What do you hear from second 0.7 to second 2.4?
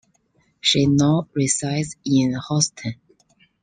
now resides in